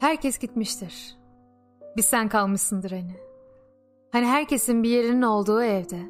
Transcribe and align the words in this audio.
Herkes 0.00 0.38
gitmiştir. 0.38 1.16
Bir 1.96 2.02
sen 2.02 2.28
kalmışsındır 2.28 2.90
hani. 2.90 3.16
Hani 4.12 4.26
herkesin 4.26 4.82
bir 4.82 4.88
yerinin 4.88 5.22
olduğu 5.22 5.62
evde 5.62 6.00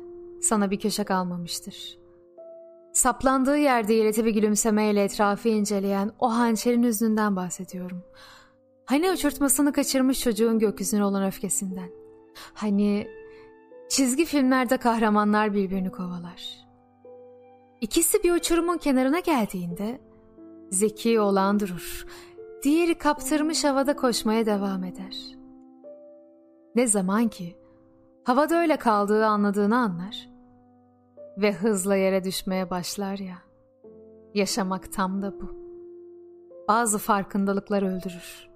sana 0.42 0.70
bir 0.70 0.80
köşe 0.80 1.04
kalmamıştır. 1.04 1.98
Saplandığı 2.92 3.58
yerde 3.58 3.94
iğreti 3.94 4.24
bir 4.24 4.30
gülümsemeyle 4.30 5.04
etrafı 5.04 5.48
inceleyen 5.48 6.12
o 6.18 6.30
hançerin 6.36 6.82
hüznünden 6.82 7.36
bahsediyorum. 7.36 8.02
Hani 8.84 9.10
uçurtmasını 9.10 9.72
kaçırmış 9.72 10.20
çocuğun 10.20 10.58
gökyüzüne 10.58 11.04
olan 11.04 11.26
öfkesinden. 11.26 11.90
Hani 12.54 13.08
çizgi 13.88 14.24
filmlerde 14.24 14.76
kahramanlar 14.76 15.54
birbirini 15.54 15.90
kovalar. 15.90 16.68
İkisi 17.80 18.22
bir 18.22 18.32
uçurumun 18.32 18.78
kenarına 18.78 19.20
geldiğinde 19.20 20.00
zeki 20.70 21.20
olan 21.20 21.60
durur. 21.60 22.06
Diğeri 22.68 22.98
kaptırmış 22.98 23.64
havada 23.64 23.96
koşmaya 23.96 24.46
devam 24.46 24.84
eder. 24.84 25.16
Ne 26.74 26.86
zaman 26.86 27.28
ki 27.28 27.56
havada 28.24 28.60
öyle 28.60 28.76
kaldığı 28.76 29.26
anladığını 29.26 29.76
anlar 29.76 30.28
ve 31.38 31.52
hızla 31.52 31.96
yere 31.96 32.24
düşmeye 32.24 32.70
başlar 32.70 33.18
ya. 33.18 33.38
Yaşamak 34.34 34.92
tam 34.92 35.22
da 35.22 35.40
bu. 35.40 35.50
Bazı 36.68 36.98
farkındalıklar 36.98 37.82
öldürür. 37.82 38.48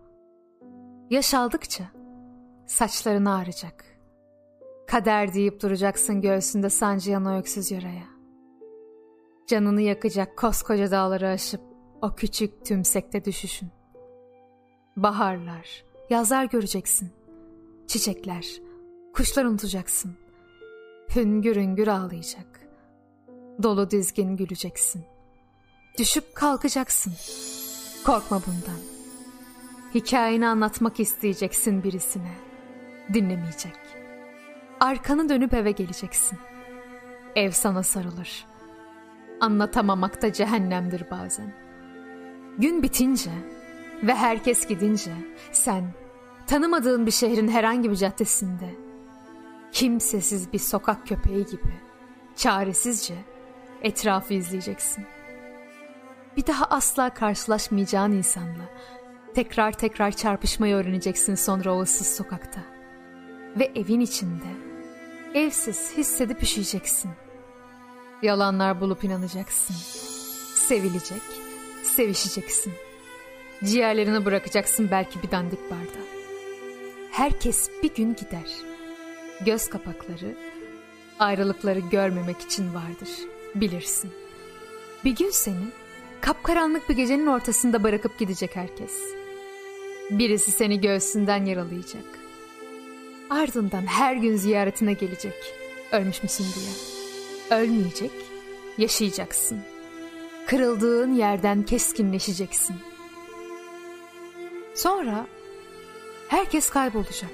Yaş 1.10 1.34
aldıkça 1.34 1.84
saçların 2.66 3.24
ağrıyacak. 3.24 3.84
Kader 4.86 5.34
deyip 5.34 5.62
duracaksın 5.62 6.20
göğsünde 6.20 6.70
sancıyan 6.70 7.24
o 7.24 7.38
öksüz 7.38 7.70
yaraya. 7.70 8.06
Canını 9.46 9.80
yakacak 9.80 10.38
koskoca 10.38 10.90
dağları 10.90 11.28
aşıp 11.28 11.60
o 12.02 12.14
küçük 12.14 12.64
tümsekte 12.64 13.24
düşüşün. 13.24 13.81
Baharlar, 14.96 15.84
yazlar 16.10 16.44
göreceksin. 16.44 17.10
Çiçekler, 17.86 18.46
kuşlar 19.14 19.44
unutacaksın. 19.44 20.16
Hüngür 21.16 21.56
hüngür 21.56 21.88
ağlayacak. 21.88 22.60
Dolu 23.62 23.90
dizgin 23.90 24.36
güleceksin. 24.36 25.04
Düşüp 25.98 26.34
kalkacaksın. 26.34 27.12
Korkma 28.06 28.42
bundan. 28.46 28.80
Hikayeni 29.94 30.46
anlatmak 30.46 31.00
isteyeceksin 31.00 31.82
birisine. 31.82 32.32
Dinlemeyecek. 33.14 33.76
Arkanı 34.80 35.28
dönüp 35.28 35.54
eve 35.54 35.70
geleceksin. 35.70 36.38
Ev 37.36 37.50
sana 37.50 37.82
sarılır. 37.82 38.46
Anlatamamak 39.40 40.22
da 40.22 40.32
cehennemdir 40.32 41.10
bazen. 41.10 41.52
Gün 42.58 42.82
bitince 42.82 43.30
ve 44.02 44.14
herkes 44.14 44.66
gidince 44.66 45.12
sen 45.52 45.84
tanımadığın 46.46 47.06
bir 47.06 47.10
şehrin 47.10 47.48
herhangi 47.48 47.90
bir 47.90 47.96
caddesinde 47.96 48.74
kimsesiz 49.72 50.52
bir 50.52 50.58
sokak 50.58 51.06
köpeği 51.06 51.46
gibi 51.46 51.74
çaresizce 52.36 53.14
etrafı 53.82 54.34
izleyeceksin. 54.34 55.04
Bir 56.36 56.46
daha 56.46 56.64
asla 56.64 57.14
karşılaşmayacağın 57.14 58.12
insanla 58.12 58.68
tekrar 59.34 59.72
tekrar 59.72 60.10
çarpışmayı 60.10 60.74
öğreneceksin 60.74 61.34
sonra 61.34 61.74
o 61.74 61.82
ıssız 61.82 62.06
sokakta. 62.16 62.60
Ve 63.58 63.72
evin 63.74 64.00
içinde 64.00 64.48
evsiz 65.34 65.92
hissedip 65.96 66.42
üşüyeceksin. 66.42 67.10
Yalanlar 68.22 68.80
bulup 68.80 69.04
inanacaksın. 69.04 69.74
Sevilecek, 70.54 71.22
sevişeceksin. 71.82 72.72
Ciğerlerini 73.64 74.24
bırakacaksın 74.24 74.88
belki 74.90 75.22
bir 75.22 75.30
dandik 75.30 75.70
barda. 75.70 76.02
Herkes 77.10 77.70
bir 77.82 77.94
gün 77.94 78.14
gider. 78.14 78.50
Göz 79.46 79.68
kapakları 79.68 80.34
ayrılıkları 81.18 81.78
görmemek 81.78 82.40
için 82.40 82.74
vardır. 82.74 83.08
Bilirsin. 83.54 84.10
Bir 85.04 85.16
gün 85.16 85.30
seni 85.30 85.64
kapkaranlık 86.20 86.88
bir 86.88 86.96
gecenin 86.96 87.26
ortasında 87.26 87.82
bırakıp 87.82 88.18
gidecek 88.18 88.56
herkes. 88.56 88.92
Birisi 90.10 90.50
seni 90.50 90.80
göğsünden 90.80 91.44
yaralayacak. 91.44 92.04
Ardından 93.30 93.86
her 93.86 94.16
gün 94.16 94.36
ziyaretine 94.36 94.92
gelecek. 94.92 95.54
Ölmüş 95.92 96.22
müsün 96.22 96.44
diye. 96.44 96.72
Ölmeyecek, 97.60 98.10
yaşayacaksın. 98.78 99.60
Kırıldığın 100.46 101.14
yerden 101.14 101.62
keskinleşeceksin. 101.62 102.76
Sonra 104.82 105.26
herkes 106.28 106.70
kaybolacak. 106.70 107.30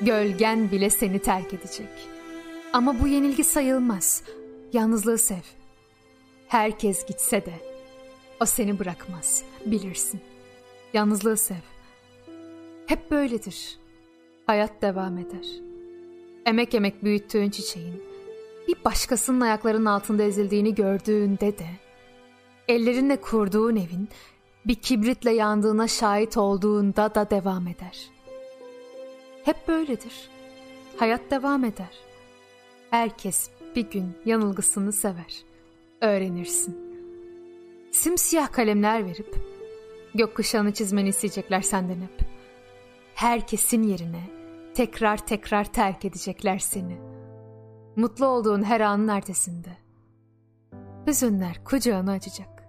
Gölgen 0.00 0.70
bile 0.70 0.90
seni 0.90 1.18
terk 1.18 1.54
edecek. 1.54 2.08
Ama 2.72 3.00
bu 3.00 3.08
yenilgi 3.08 3.44
sayılmaz. 3.44 4.22
Yalnızlığı 4.72 5.18
sev. 5.18 5.44
Herkes 6.46 7.06
gitse 7.06 7.46
de 7.46 7.52
o 8.40 8.44
seni 8.44 8.78
bırakmaz. 8.78 9.42
Bilirsin. 9.66 10.20
Yalnızlığı 10.92 11.36
sev. 11.36 11.64
Hep 12.86 13.10
böyledir. 13.10 13.78
Hayat 14.46 14.82
devam 14.82 15.18
eder. 15.18 15.46
Emek 16.46 16.74
emek 16.74 17.04
büyüttüğün 17.04 17.50
çiçeğin 17.50 18.02
bir 18.68 18.84
başkasının 18.84 19.40
ayaklarının 19.40 19.86
altında 19.86 20.22
ezildiğini 20.22 20.74
gördüğünde 20.74 21.58
de 21.58 21.68
ellerinle 22.68 23.20
kurduğun 23.20 23.76
evin 23.76 24.08
bir 24.66 24.74
kibritle 24.74 25.32
yandığına 25.32 25.88
şahit 25.88 26.36
olduğunda 26.36 27.14
da 27.14 27.30
devam 27.30 27.66
eder. 27.66 28.10
Hep 29.44 29.68
böyledir. 29.68 30.30
Hayat 30.96 31.30
devam 31.30 31.64
eder. 31.64 31.98
Herkes 32.90 33.50
bir 33.76 33.90
gün 33.90 34.16
yanılgısını 34.24 34.92
sever. 34.92 35.42
Öğrenirsin. 36.00 36.76
Simsiyah 37.92 38.52
kalemler 38.52 39.06
verip 39.06 39.36
gökkuşağını 40.14 40.72
çizmeni 40.72 41.08
isteyecekler 41.08 41.60
senden 41.60 42.00
hep. 42.00 42.28
Herkesin 43.14 43.82
yerine 43.82 44.22
tekrar 44.74 45.26
tekrar 45.26 45.72
terk 45.72 46.04
edecekler 46.04 46.58
seni. 46.58 46.98
Mutlu 47.96 48.26
olduğun 48.26 48.62
her 48.62 48.80
anın 48.80 49.08
ertesinde. 49.08 49.76
Hüzünler 51.06 51.64
kucağını 51.64 52.10
açacak. 52.10 52.64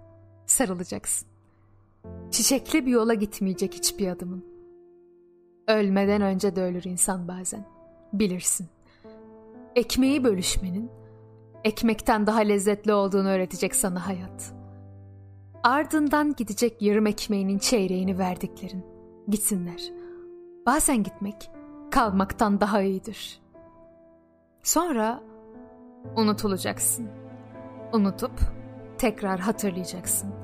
Sarılacaksın. 0.46 1.29
Çiçekli 2.30 2.86
bir 2.86 2.90
yola 2.90 3.14
gitmeyecek 3.14 3.74
hiçbir 3.74 4.08
adımın. 4.08 4.44
Ölmeden 5.68 6.22
önce 6.22 6.56
de 6.56 6.62
ölür 6.62 6.84
insan 6.84 7.28
bazen. 7.28 7.64
Bilirsin. 8.12 8.66
Ekmeği 9.76 10.24
bölüşmenin 10.24 10.90
ekmekten 11.64 12.26
daha 12.26 12.40
lezzetli 12.40 12.92
olduğunu 12.92 13.28
öğretecek 13.28 13.74
sana 13.74 14.06
hayat. 14.06 14.52
Ardından 15.62 16.34
gidecek 16.34 16.82
yarım 16.82 17.06
ekmeğinin 17.06 17.58
çeyreğini 17.58 18.18
verdiklerin. 18.18 18.84
Gitsinler. 19.28 19.92
Bazen 20.66 21.02
gitmek 21.02 21.50
kalmaktan 21.90 22.60
daha 22.60 22.82
iyidir. 22.82 23.40
Sonra 24.62 25.22
unutulacaksın. 26.16 27.08
Unutup 27.92 28.40
tekrar 28.98 29.40
hatırlayacaksın. 29.40 30.34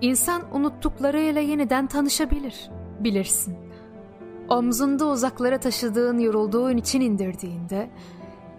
İnsan 0.00 0.56
unuttuklarıyla 0.56 1.40
yeniden 1.40 1.86
tanışabilir, 1.86 2.70
bilirsin. 3.00 3.56
Omzunda 4.48 5.06
uzaklara 5.06 5.60
taşıdığın 5.60 6.18
yorulduğun 6.18 6.76
için 6.76 7.00
indirdiğinde, 7.00 7.90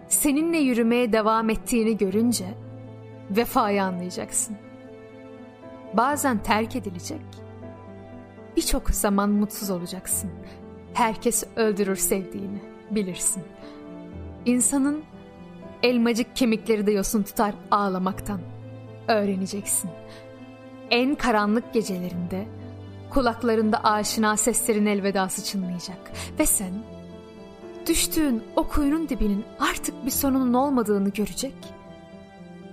seninle 0.08 0.58
yürümeye 0.58 1.12
devam 1.12 1.50
ettiğini 1.50 1.96
görünce 1.96 2.46
vefayı 3.30 3.84
anlayacaksın. 3.84 4.56
Bazen 5.94 6.42
terk 6.42 6.76
edilecek, 6.76 7.20
birçok 8.56 8.90
zaman 8.90 9.30
mutsuz 9.30 9.70
olacaksın. 9.70 10.30
Herkes 10.94 11.44
öldürür 11.56 11.96
sevdiğini, 11.96 12.58
bilirsin. 12.90 13.42
İnsanın 14.46 15.02
elmacık 15.82 16.36
kemikleri 16.36 16.86
de 16.86 16.92
yosun 16.92 17.22
tutar 17.22 17.54
ağlamaktan. 17.70 18.40
Öğreneceksin. 19.08 19.90
En 20.90 21.14
karanlık 21.14 21.74
gecelerinde 21.74 22.46
kulaklarında 23.10 23.84
aşina 23.84 24.36
seslerin 24.36 24.86
elvedası 24.86 25.44
çınlayacak. 25.44 26.12
Ve 26.38 26.46
sen 26.46 26.72
düştüğün 27.86 28.42
o 28.56 28.68
kuyunun 28.68 29.08
dibinin 29.08 29.44
artık 29.58 30.06
bir 30.06 30.10
sonunun 30.10 30.54
olmadığını 30.54 31.08
görecek. 31.08 31.54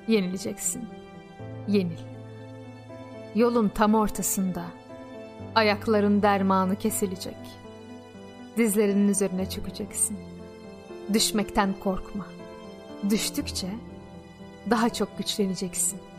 Yenileceksin. 0.08 0.88
Yenil. 1.68 2.00
Yolun 3.36 3.70
tam 3.70 3.96
ortasında 3.96 4.64
ayakların 5.56 6.22
dermanı 6.22 6.76
kesilecek. 6.76 7.38
Dizlerinin 8.58 9.08
üzerine 9.08 9.50
çökeceksin. 9.50 10.18
Düşmekten 11.14 11.74
korkma. 11.84 12.26
Düştükçe 13.10 13.68
daha 14.70 14.90
çok 14.90 15.18
güçleneceksin.'' 15.18 16.15